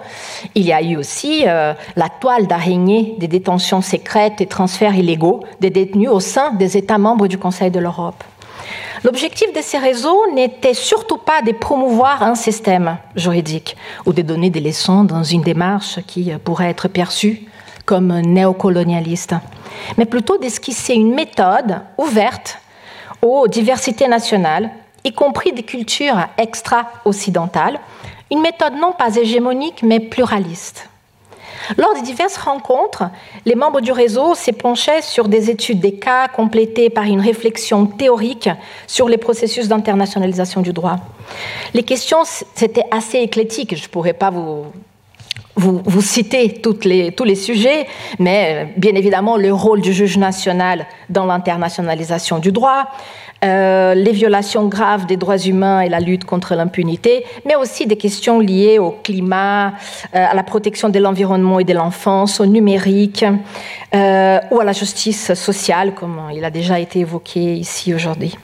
Il 0.56 0.64
y 0.64 0.72
a 0.72 0.82
eu 0.82 0.96
aussi 0.96 1.44
euh, 1.46 1.74
la 1.98 2.08
toile 2.10 2.48
d'araignée 2.48 3.16
des 3.20 3.28
détentions 3.28 3.82
secrètes 3.82 4.40
et 4.40 4.48
transferts 4.48 4.96
illégaux 4.96 5.42
des 5.60 5.70
détenus 5.70 6.10
au 6.10 6.22
sein 6.22 6.54
des 6.54 6.78
États 6.78 6.98
membres 6.98 7.28
du 7.28 7.38
Conseil 7.38 7.70
de 7.70 7.80
l'Europe. 7.80 8.24
L'objectif 9.04 9.52
de 9.54 9.62
ces 9.62 9.78
réseaux 9.78 10.22
n'était 10.34 10.74
surtout 10.74 11.18
pas 11.18 11.42
de 11.42 11.52
promouvoir 11.52 12.24
un 12.24 12.36
système 12.36 12.98
juridique 13.16 13.76
ou 14.06 14.14
de 14.14 14.22
donner 14.22 14.50
des 14.50 14.62
leçons 14.62 15.04
dans 15.04 15.24
une 15.24 15.42
démarche 15.42 16.00
qui 16.08 16.32
pourrait 16.44 16.70
être 16.70 16.88
perçue 16.88 17.48
comme 17.86 18.20
néocolonialiste, 18.20 19.36
mais 19.98 20.06
plutôt 20.06 20.38
d'esquisser 20.38 20.94
une 20.94 21.14
méthode 21.14 21.82
ouverte 21.98 22.60
aux 23.22 23.48
diversités 23.48 24.08
nationales, 24.08 24.72
y 25.04 25.12
compris 25.12 25.52
des 25.52 25.64
cultures 25.64 26.28
extra-occidentales, 26.38 27.80
une 28.32 28.42
méthode 28.42 28.74
non 28.74 28.94
pas 28.94 29.16
hégémonique 29.16 29.84
mais 29.84 30.00
pluraliste. 30.00 30.88
Lors 31.78 31.94
des 31.94 32.02
diverses 32.02 32.38
rencontres, 32.38 33.04
les 33.46 33.56
membres 33.56 33.82
du 33.82 33.92
réseau 33.92 34.36
s'épanchaient 34.36 35.02
sur 35.02 35.28
des 35.28 35.50
études 35.50 35.80
des 35.80 35.96
cas 35.96 36.28
complétées 36.28 36.90
par 36.90 37.04
une 37.04 37.22
réflexion 37.22 37.86
théorique 37.86 38.50
sur 38.88 39.08
les 39.08 39.18
processus 39.18 39.68
d'internationalisation 39.68 40.62
du 40.62 40.74
droit. 40.74 40.98
Les 41.74 41.84
questions, 41.84 42.24
c'était 42.56 42.86
assez 42.90 43.20
éclectique, 43.20 43.76
je 43.76 43.84
ne 43.84 43.90
pourrais 43.90 44.14
pas 44.14 44.32
vous 44.32 44.66
vous, 45.62 46.02
citez 46.02 46.54
toutes 46.54 46.86
les, 46.86 47.12
tous 47.12 47.24
les 47.24 47.36
sujets, 47.36 47.88
mais 48.20 48.66
euh, 48.66 48.66
bien 48.78 48.96
évidemment 48.96 49.38
le 49.38 49.54
rôle 49.54 49.82
du 49.82 49.94
juge 49.94 50.18
national 50.18 50.86
dans 51.10 51.26
l'internationalisation 51.26 52.40
du 52.40 52.52
droit, 52.52 52.88
euh, 53.44 53.94
les 53.94 54.12
violations 54.12 54.68
graves 54.68 55.06
des 55.06 55.18
droits 55.18 55.38
humains 55.38 55.82
et 55.82 55.90
la 55.90 56.00
lutte 56.00 56.26
contre 56.26 56.56
l'impunité, 56.56 57.26
mais 57.46 57.56
aussi 57.56 57.86
des 57.86 57.98
questions 57.98 58.40
liées 58.40 58.80
au 58.80 58.92
climat, 58.92 59.68
euh, 59.70 59.72
à 60.14 60.34
la 60.34 60.44
protection 60.44 60.90
de 60.90 61.00
l'environnement 61.00 61.60
et 61.60 61.64
de 61.64 61.74
l'enfance, 61.74 62.40
au 62.40 62.46
numérique 62.46 63.26
ou 63.94 64.60
à 64.60 64.64
la 64.64 64.72
justice 64.72 65.34
sociale, 65.34 65.94
comme 65.94 66.22
il 66.34 66.46
a 66.46 66.50
déjà 66.50 66.80
été 66.80 67.00
évoqué 67.00 67.56
ici 67.56 67.94
aujourd'hui. 67.94 68.38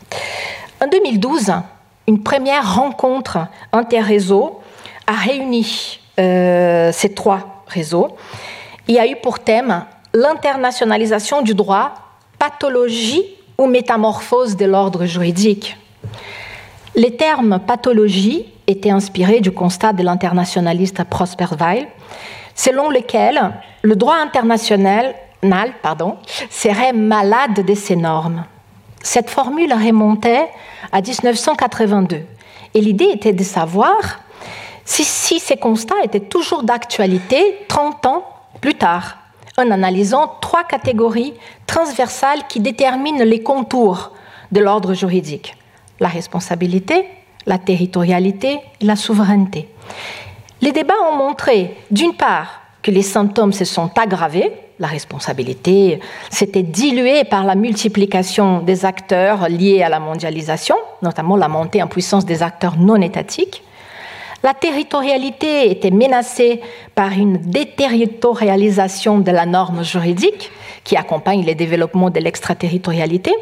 En 0.84 0.88
2012, 0.88 1.54
une 2.08 2.22
première 2.22 2.76
rencontre 2.76 3.38
interréseau 3.72 4.60
a 5.08 5.14
réuni 5.14 6.00
ces 6.18 7.14
trois 7.16 7.64
réseaux, 7.68 8.16
il 8.88 8.98
a 8.98 9.08
eu 9.08 9.16
pour 9.18 9.40
thème 9.40 9.86
l'internationalisation 10.14 11.42
du 11.42 11.54
droit, 11.54 11.94
pathologie 12.40 13.24
ou 13.58 13.68
métamorphose 13.68 14.56
de 14.56 14.66
l'ordre 14.66 15.06
juridique. 15.06 15.78
Les 16.96 17.16
termes 17.16 17.60
pathologie 17.60 18.46
étaient 18.66 18.90
inspirés 18.90 19.40
du 19.40 19.52
constat 19.52 19.94
de 19.94 20.04
l'internationaliste 20.04 21.04
Prosper 21.04 21.48
Weil, 21.60 21.88
selon 22.56 22.90
lequel 22.90 23.52
le 23.84 23.96
droit 23.96 24.16
international 24.16 25.14
serait 26.50 26.94
malade 26.94 27.66
de 27.66 27.76
ses 27.76 27.96
normes. 27.96 28.46
Cette 29.04 29.30
formule 29.30 29.72
remontait 29.72 30.48
à 30.92 31.02
1982 31.02 32.22
et 32.74 32.82
l'idée 32.82 33.10
était 33.14 33.34
de 33.34 33.44
savoir 33.44 33.96
si, 34.88 35.40
ces 35.40 35.58
constats 35.58 36.02
étaient 36.04 36.20
toujours 36.20 36.64
d'actualité 36.64 37.60
30 37.68 38.06
ans 38.06 38.24
plus 38.62 38.76
tard, 38.76 39.18
en 39.58 39.70
analysant 39.72 40.36
trois 40.42 40.64
catégories 40.64 41.34
transversales 41.66 42.48
qui 42.48 42.60
déterminent 42.60 43.24
les 43.24 43.44
contours 43.44 44.12
de 44.52 44.60
l'ordre 44.60 44.94
juridique. 44.94 45.56
La 46.00 46.08
responsabilité, 46.08 47.06
la 47.46 47.58
territorialité 47.58 48.60
et 48.80 48.86
la 48.86 48.96
souveraineté. 48.96 49.68
Les 50.62 50.72
débats 50.72 50.94
ont 51.12 51.16
montré, 51.16 51.76
d'une 51.92 52.14
part, 52.14 52.62
que 52.82 52.92
les 52.92 53.02
symptômes 53.02 53.54
se 53.54 53.66
sont 53.66 53.92
aggravés, 53.98 54.54
la 54.80 54.88
responsabilité 54.88 56.00
s'était 56.30 56.64
diluée 56.64 57.24
par 57.24 57.44
la 57.44 57.56
multiplication 57.56 58.62
des 58.62 58.86
acteurs 58.86 59.50
liés 59.50 59.82
à 59.82 59.90
la 59.90 60.00
mondialisation, 60.00 60.76
notamment 61.02 61.36
la 61.36 61.48
montée 61.48 61.82
en 61.82 61.88
puissance 61.88 62.26
des 62.26 62.44
acteurs 62.44 62.78
non 62.78 63.02
étatiques. 63.02 63.64
La 64.48 64.54
territorialité 64.54 65.70
était 65.70 65.92
menacée 65.92 66.62
par 66.96 67.12
une 67.12 67.36
déterritorialisation 67.36 69.20
de 69.20 69.30
la 69.30 69.46
norme 69.46 69.84
juridique 69.84 70.52
qui 70.86 70.96
accompagne 70.96 71.44
les 71.44 71.54
développements 71.54 72.10
de 72.10 72.22
l'extraterritorialité. 72.22 73.34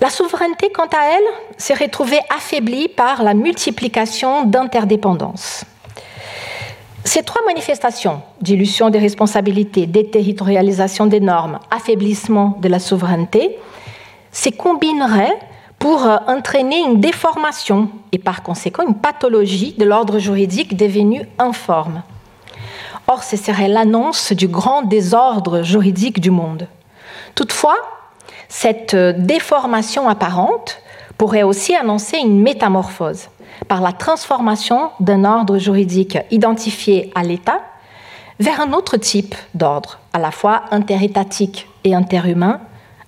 La 0.00 0.10
souveraineté, 0.10 0.72
quant 0.74 0.88
à 0.88 1.14
elle, 1.14 1.56
s'est 1.56 1.74
retrouvée 1.74 2.18
affaiblie 2.28 2.88
par 2.88 3.22
la 3.22 3.34
multiplication 3.34 4.42
d'interdépendances. 4.42 5.64
Ces 7.04 7.22
trois 7.22 7.44
manifestations, 7.46 8.20
dilution 8.40 8.90
des 8.90 8.98
responsabilités, 8.98 9.86
déterritorialisation 9.86 11.06
des 11.06 11.20
normes, 11.20 11.60
affaiblissement 11.70 12.58
de 12.60 12.66
la 12.66 12.80
souveraineté, 12.80 13.58
se 14.32 14.48
combineraient 14.48 15.38
pour 15.78 16.06
euh, 16.06 16.16
entraîner 16.26 16.80
une 16.80 17.00
déformation 17.00 17.90
et 18.12 18.18
par 18.18 18.42
conséquent 18.42 18.86
une 18.86 18.96
pathologie 18.96 19.74
de 19.78 19.84
l'ordre 19.84 20.18
juridique 20.18 20.76
devenu 20.76 21.22
informe. 21.38 22.02
Or, 23.06 23.22
ce 23.22 23.36
serait 23.36 23.68
l'annonce 23.68 24.32
du 24.32 24.48
grand 24.48 24.82
désordre 24.82 25.62
juridique 25.62 26.20
du 26.20 26.30
monde. 26.30 26.68
Toutefois, 27.34 27.76
cette 28.48 28.94
euh, 28.94 29.12
déformation 29.16 30.08
apparente 30.08 30.80
pourrait 31.16 31.42
aussi 31.42 31.74
annoncer 31.74 32.18
une 32.18 32.40
métamorphose 32.40 33.28
par 33.66 33.80
la 33.80 33.92
transformation 33.92 34.90
d'un 35.00 35.24
ordre 35.24 35.58
juridique 35.58 36.18
identifié 36.30 37.10
à 37.14 37.22
l'État 37.22 37.60
vers 38.40 38.60
un 38.60 38.72
autre 38.72 38.96
type 38.96 39.34
d'ordre, 39.54 39.98
à 40.12 40.18
la 40.18 40.30
fois 40.30 40.62
interétatique 40.70 41.68
et 41.84 41.94
interhumain, 41.94 42.60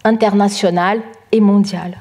international 0.04 1.02
et 1.30 1.40
mondial. 1.40 1.98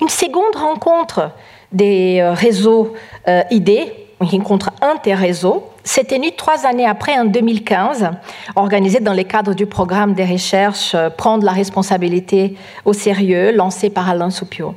Une 0.00 0.08
seconde 0.08 0.56
rencontre 0.56 1.30
des 1.72 2.20
euh, 2.20 2.32
réseaux 2.32 2.94
euh, 3.28 3.42
idées, 3.50 3.92
une 4.20 4.26
rencontre 4.26 4.70
interréseaux, 4.82 5.68
s'est 5.82 6.04
tenue 6.04 6.32
trois 6.32 6.66
années 6.66 6.86
après, 6.86 7.18
en 7.18 7.24
2015, 7.24 8.10
organisée 8.56 9.00
dans 9.00 9.14
le 9.14 9.22
cadre 9.22 9.54
du 9.54 9.66
programme 9.66 10.14
des 10.14 10.24
recherches 10.24 10.94
euh, 10.94 11.08
Prendre 11.10 11.44
la 11.44 11.52
responsabilité 11.52 12.56
au 12.84 12.92
sérieux, 12.92 13.52
lancé 13.52 13.90
par 13.90 14.08
Alain 14.08 14.30
Soupio. 14.30 14.74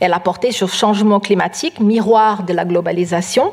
Elle 0.00 0.12
a 0.12 0.20
porté 0.20 0.52
sur 0.52 0.68
changement 0.68 1.20
climatique, 1.20 1.80
miroir 1.80 2.42
de 2.42 2.52
la 2.52 2.64
globalisation, 2.64 3.52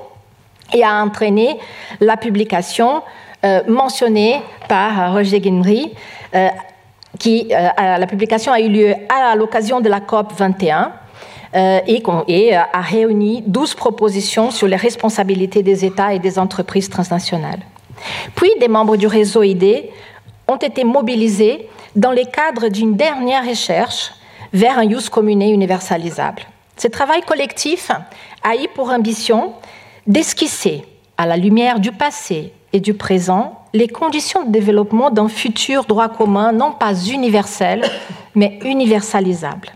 et 0.74 0.84
a 0.84 1.04
entraîné 1.04 1.58
la 2.00 2.16
publication 2.16 3.02
mentionnée 3.68 4.40
par 4.70 5.14
Roger 5.14 5.42
Guinry, 5.42 5.92
qui, 7.20 7.50
la 7.50 8.08
publication 8.08 8.52
a 8.52 8.60
eu 8.60 8.70
lieu 8.70 8.96
à 9.10 9.36
l'occasion 9.36 9.82
de 9.82 9.90
la 9.90 10.00
COP 10.00 10.34
21 10.38 10.94
euh, 11.54 11.80
et, 11.86 12.02
et 12.28 12.56
euh, 12.56 12.62
a 12.72 12.80
réuni 12.80 13.44
12 13.46 13.76
propositions 13.76 14.52
sur 14.52 14.68
les 14.68 14.78
responsabilités 14.78 15.64
des 15.64 15.84
États 15.84 16.14
et 16.14 16.20
des 16.20 16.40
entreprises 16.40 16.90
transnationales. 16.90 17.60
Puis, 18.36 18.50
des 18.62 18.70
membres 18.70 18.96
du 18.96 19.06
réseau 19.06 19.44
ID 19.44 19.84
ont 20.48 20.56
été 20.56 20.86
mobilisés 20.86 21.68
dans 21.96 22.12
le 22.12 22.24
cadre 22.24 22.70
d'une 22.70 22.96
dernière 22.96 23.46
recherche 23.46 24.14
vers 24.54 24.80
un 24.80 24.88
use 24.90 25.10
communé 25.10 25.52
universalisable. 25.52 26.44
Ce 26.78 26.88
travail 26.88 27.22
collectif 27.22 27.92
a 28.44 28.56
eu 28.56 28.68
pour 28.74 28.90
ambition 28.90 29.54
d'esquisser, 30.08 30.86
à 31.18 31.26
la 31.26 31.36
lumière 31.36 31.80
du 31.80 31.92
passé 31.92 32.54
et 32.72 32.80
du 32.80 32.94
présent, 32.94 33.61
les 33.74 33.88
conditions 33.88 34.44
de 34.44 34.52
développement 34.52 35.10
d'un 35.10 35.28
futur 35.28 35.86
droit 35.86 36.10
commun 36.10 36.52
non 36.52 36.72
pas 36.72 36.94
universel, 36.94 37.84
mais 38.36 38.60
universalisable 38.64 39.70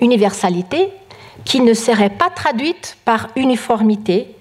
universalité 0.00 0.88
qui 1.44 1.60
ne 1.60 1.74
serait 1.74 2.10
pas 2.10 2.30
traduite 2.30 2.96
par 3.04 3.28
uniformité, 3.36 4.34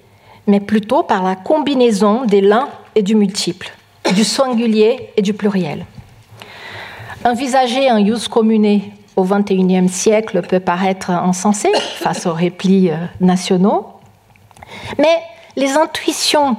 mais 0.47 0.59
plutôt 0.59 1.03
par 1.03 1.23
la 1.23 1.35
combinaison 1.35 2.25
des 2.25 2.41
l'un 2.41 2.69
et 2.95 3.03
du 3.03 3.15
multiple, 3.15 3.71
du 4.15 4.23
singulier 4.23 5.09
et 5.15 5.21
du 5.21 5.33
pluriel. 5.33 5.85
Envisager 7.23 7.89
un 7.89 7.99
use 7.99 8.27
communé 8.27 8.93
au 9.15 9.23
XXIe 9.23 9.89
siècle 9.89 10.41
peut 10.41 10.59
paraître 10.59 11.11
insensé 11.11 11.69
face 11.95 12.25
aux 12.25 12.33
replis 12.33 12.89
euh, 12.89 12.95
nationaux, 13.19 13.87
mais 14.97 15.21
les 15.59 15.73
intuitions 15.73 16.55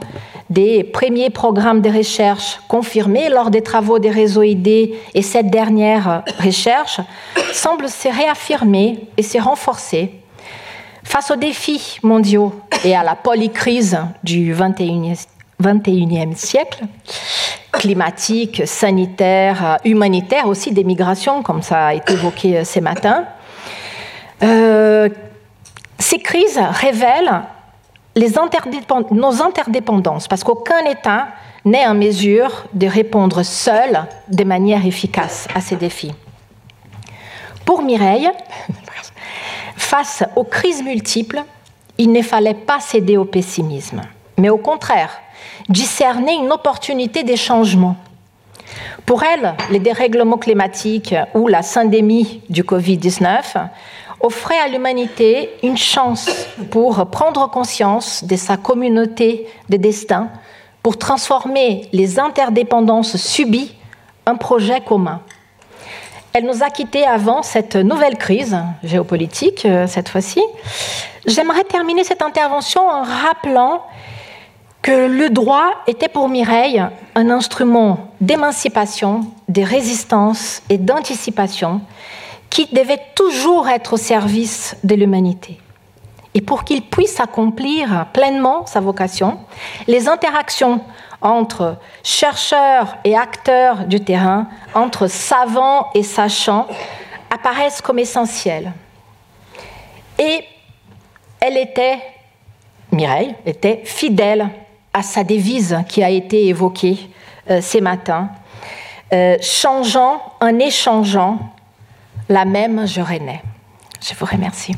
des 0.51 0.85
premiers 0.85 1.31
programmes 1.31 1.81
de 1.81 1.89
recherche 1.89 2.61
confirmés 2.69 3.31
lors 3.31 3.51
des 3.51 3.63
travaux 3.63 3.99
des 3.99 4.11
réseaux 4.11 4.43
ID 4.43 4.95
et 5.15 5.23
cette 5.23 5.49
dernière 5.51 6.23
recherche 6.45 7.01
semblent 7.53 7.89
se 7.89 8.09
réaffirmer 8.09 8.99
et 9.17 9.23
se 9.23 9.39
renforcer 9.39 10.13
face 11.03 11.31
aux 11.31 11.37
défis 11.37 11.99
mondiaux 12.03 12.53
et 12.85 12.95
à 12.95 13.03
la 13.03 13.15
polycrise 13.15 13.99
du 14.23 14.55
21e, 14.55 16.35
siècle, 16.35 16.85
climatique, 17.73 18.63
sanitaire, 18.67 19.79
humanitaire, 19.85 20.47
aussi 20.47 20.73
des 20.73 20.85
migrations, 20.85 21.43
comme 21.43 21.63
ça 21.63 21.87
a 21.87 21.95
été 21.95 22.13
évoqué 22.13 22.65
ce 22.65 22.81
matin. 22.81 23.25
Euh, 24.43 25.09
ces 25.99 26.19
crises 26.19 26.61
révèlent 26.73 27.43
nos 28.17 29.43
interdépendances, 29.43 30.29
parce 30.29 30.45
qu'aucun 30.45 30.85
État 30.85 31.29
n'est 31.65 31.87
en 31.87 31.95
mesure 31.95 32.65
de 32.73 32.87
répondre 32.87 33.43
seul 33.43 34.07
de 34.29 34.45
manière 34.45 34.85
efficace 34.87 35.47
à 35.55 35.61
ces 35.61 35.77
défis. 35.77 36.13
Pour 37.65 37.83
Mireille, 37.83 38.31
face 39.77 40.25
aux 40.37 40.45
crises 40.45 40.83
multiples, 40.83 41.43
il 41.99 42.13
ne 42.13 42.23
fallait 42.23 42.55
pas 42.55 42.81
céder 42.81 43.17
au 43.17 43.25
pessimisme, 43.25 44.01
mais 44.39 44.49
au 44.49 44.59
contraire, 44.59 45.11
discerner 45.69 46.35
une 46.35 46.51
opportunité 46.51 47.23
des 47.23 47.37
changements. 47.37 47.97
Pour 49.07 49.23
elle, 49.23 49.55
les 49.71 49.79
dérèglements 49.79 50.39
climatiques 50.39 51.15
ou 51.35 51.49
la 51.49 51.63
syndémie 51.63 52.43
du 52.49 52.63
Covid-19 52.63 53.69
offrait 54.21 54.59
à 54.59 54.69
l'humanité 54.69 55.51
une 55.63 55.79
chance 55.79 56.29
pour 56.71 57.07
prendre 57.11 57.49
conscience 57.51 58.25
de 58.25 58.37
sa 58.37 58.57
communauté 58.57 59.47
de 59.69 59.77
destin, 59.77 60.29
pour 60.83 60.99
transformer 60.99 61.89
les 61.93 62.19
interdépendances 62.19 63.17
subies 63.17 63.75
en 64.27 64.37
projet 64.37 64.81
commun. 64.81 65.23
Elle 66.33 66.45
nous 66.45 66.63
a 66.63 66.71
quittés 66.71 67.05
avant 67.05 67.43
cette 67.43 67.75
nouvelle 67.75 68.17
crise 68.17 68.57
géopolitique, 68.85 69.67
euh, 69.67 69.89
cette 69.89 70.09
fois-ci. 70.09 70.41
J'aimerais 71.27 71.65
terminer 71.65 72.05
cette 72.05 72.23
intervention 72.23 72.87
en 72.89 73.03
rappelant 73.03 73.83
que 74.83 75.07
le 75.07 75.31
droit 75.31 75.73
était 75.87 76.09
pour 76.09 76.29
Mireille 76.29 76.83
un 77.15 77.31
instrument 77.31 78.13
d'émancipation, 78.21 79.27
de 79.49 79.63
résistance 79.63 80.63
et 80.69 80.79
d'anticipation 80.79 81.83
qui 82.49 82.67
devait 82.67 83.01
toujours 83.15 83.69
être 83.69 83.95
au 83.95 83.97
service 83.97 84.77
de 84.83 84.95
l'humanité. 84.95 85.61
Et 86.35 86.41
pour 86.41 86.65
qu'il 86.65 86.83
puisse 86.83 87.21
accomplir 87.21 88.07
pleinement 88.13 88.65
sa 88.67 88.81
vocation, 88.81 89.39
les 89.87 90.09
interactions 90.09 90.81
entre 91.21 91.77
chercheurs 92.03 92.97
et 93.05 93.17
acteurs 93.17 93.85
du 93.85 94.01
terrain, 94.01 94.49
entre 94.75 95.07
savants 95.07 95.89
et 95.95 96.03
sachants, 96.03 96.67
apparaissent 97.31 97.83
comme 97.83 97.99
essentielles. 97.99 98.73
Et 100.19 100.45
elle 101.41 101.57
était, 101.57 101.99
Mireille, 102.93 103.35
était 103.45 103.83
fidèle 103.85 104.51
à 104.93 105.03
sa 105.03 105.25
devise 105.25 105.79
qui 105.89 106.03
a 106.03 106.11
été 106.11 106.49
évoquée 106.49 106.99
euh, 107.51 107.61
ces 107.61 107.81
matins, 107.81 108.31
euh, 109.13 109.37
changeant 109.41 110.21
en 110.41 110.59
échangeant 110.59 111.55
la 112.29 112.45
même 112.45 112.87
je 112.87 113.01
renais. 113.01 113.43
Je 114.01 114.15
vous 114.15 114.27
remercie. 114.27 114.75